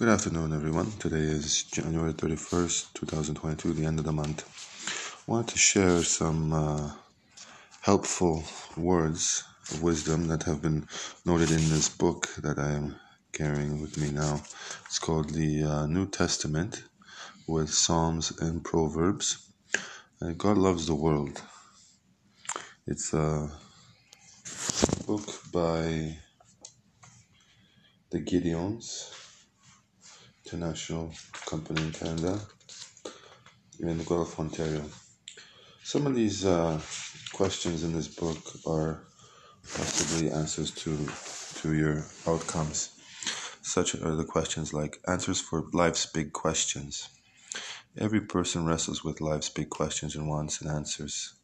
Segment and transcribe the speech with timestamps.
[0.00, 0.90] Good afternoon, everyone.
[0.92, 4.48] Today is January 31st, 2022, the end of the month.
[5.28, 6.92] I wanted to share some uh,
[7.82, 8.42] helpful
[8.78, 10.88] words of wisdom that have been
[11.26, 12.98] noted in this book that I am
[13.34, 14.40] carrying with me now.
[14.86, 16.82] It's called the uh, New Testament
[17.46, 19.52] with Psalms and Proverbs.
[20.22, 21.42] Uh, God loves the world.
[22.86, 23.50] It's a
[25.06, 26.16] book by
[28.08, 29.12] the Gideons,
[30.52, 31.12] international
[31.46, 32.40] company in Canada,
[33.78, 34.82] in the Guelph, of Ontario.
[35.84, 36.80] Some of these uh,
[37.32, 39.04] questions in this book are
[39.62, 41.08] possibly answers to
[41.60, 42.90] to your outcomes.
[43.62, 47.08] Such are the questions like answers for life's big questions.
[47.96, 51.34] Every person wrestles with life's big questions and wants and answers.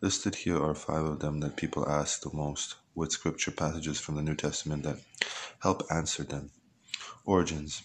[0.00, 4.14] Listed here are five of them that people ask the most, with scripture passages from
[4.14, 5.00] the New Testament that
[5.60, 6.50] help answer them.
[7.24, 7.82] Origins.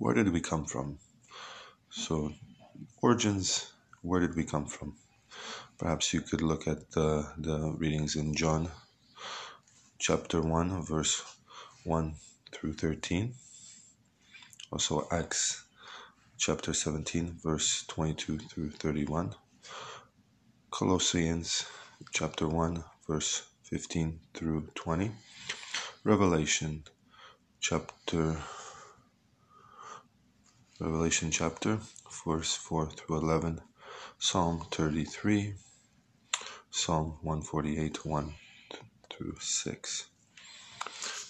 [0.00, 1.00] Where did we come from?
[1.90, 2.32] So,
[3.02, 4.94] origins, where did we come from?
[5.76, 8.70] Perhaps you could look at the, the readings in John
[9.98, 11.24] chapter 1, verse
[11.82, 12.14] 1
[12.52, 13.34] through 13.
[14.70, 15.64] Also, Acts
[16.36, 19.34] chapter 17, verse 22 through 31.
[20.70, 21.66] Colossians
[22.12, 25.10] chapter 1, verse 15 through 20.
[26.04, 26.84] Revelation
[27.58, 28.40] chapter
[30.80, 31.80] Revelation chapter
[32.24, 33.60] verse 4 through 11.
[34.16, 35.54] Psalm 33.
[36.70, 38.34] Psalm 148 1
[39.10, 40.06] through 6.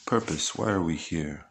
[0.05, 0.55] Purpose.
[0.55, 1.47] Why are we here?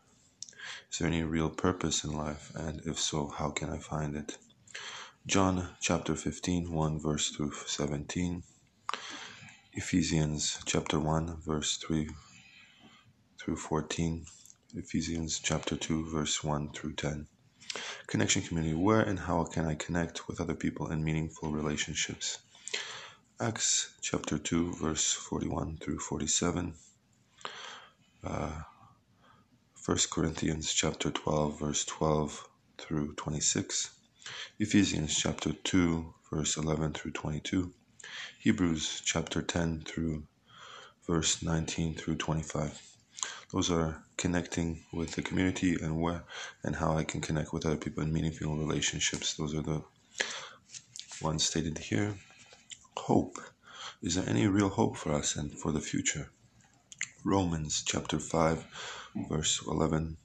[0.91, 2.51] Is there any real purpose in life?
[2.53, 4.37] And if so, how can I find it?
[5.25, 8.43] John chapter 15, 1 verse through 17.
[9.73, 12.07] Ephesians chapter 1, verse 3
[13.39, 14.23] through 14.
[14.75, 17.27] Ephesians chapter 2, verse 1 through 10.
[18.07, 18.73] Connection community.
[18.73, 22.39] Where and how can I connect with other people in meaningful relationships?
[23.37, 26.73] Acts chapter 2, verse 41 through 47.
[28.23, 28.61] Uh,
[29.85, 32.47] 1 Corinthians chapter 12, verse 12
[32.77, 33.89] through 26.
[34.57, 37.73] Ephesians chapter 2, verse 11 through 22,
[38.39, 40.23] Hebrews chapter 10 through
[41.05, 42.96] verse 19 through 25.
[43.51, 46.25] Those are connecting with the community and where
[46.63, 49.35] and how I can connect with other people in meaningful relationships.
[49.35, 49.83] Those are the
[51.21, 52.15] ones stated here.
[52.97, 53.37] Hope.
[54.01, 56.29] Is there any real hope for us and for the future?
[57.23, 58.65] Romans chapter 5,
[59.29, 60.17] verse 11,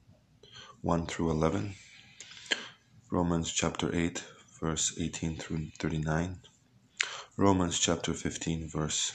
[0.80, 1.74] 1 through 11.
[3.10, 4.24] Romans chapter 8,
[4.60, 6.40] verse 18 through 39.
[7.36, 9.12] Romans chapter 15, verse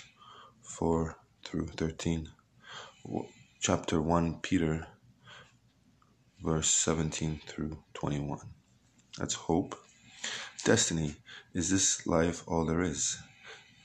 [0.62, 2.30] 4 through 13.
[3.68, 4.88] Chapter 1, Peter,
[6.42, 8.40] verse 17 through 21.
[9.18, 9.76] That's hope.
[10.64, 11.18] Destiny.
[11.54, 13.18] Is this life all there is?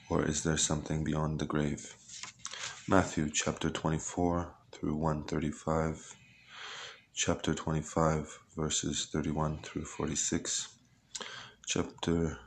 [0.08, 1.96] Or is there something beyond the grave?
[2.86, 6.14] Matthew chapter 24 through 135
[7.12, 10.68] chapter 25, verses 31 through 46,
[11.66, 12.38] chapter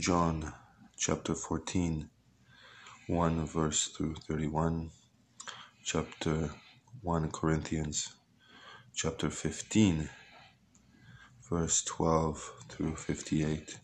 [0.00, 0.52] John,
[0.96, 2.10] chapter 14,
[3.06, 4.90] 1 verse through 31,
[5.84, 6.48] chapter
[7.02, 8.14] 1 Corinthians,
[8.94, 10.08] chapter 15,
[11.50, 13.78] verse 12 through 58,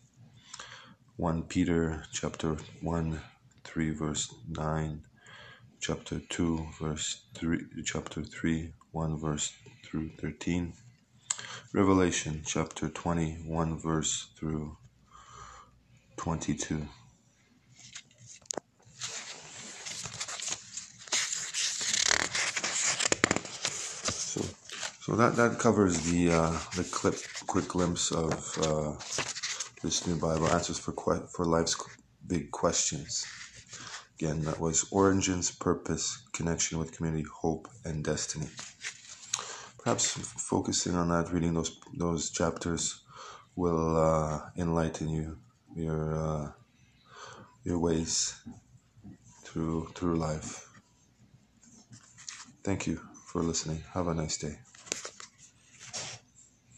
[1.16, 3.20] 1 Peter, chapter 1,
[3.64, 5.02] 3 verse 9,
[5.78, 9.52] chapter 2 verse 3 chapter 3 1 verse
[9.82, 10.74] through 13
[11.72, 14.76] revelation chapter 21 verse through
[16.18, 16.86] 22
[25.00, 27.16] so that that covers the uh, the clip
[27.46, 28.92] quick glimpse of uh,
[29.82, 31.76] this new bible answers for que- for life's
[32.26, 33.26] big questions
[34.20, 38.48] Again, that was origins, purpose, connection with community, hope, and destiny.
[39.78, 43.02] Perhaps focusing on that, reading those those chapters,
[43.56, 45.38] will uh, enlighten you
[45.74, 46.52] your uh,
[47.64, 48.34] your ways
[49.44, 50.68] through through life.
[52.62, 53.84] Thank you for listening.
[53.94, 54.58] Have a nice day.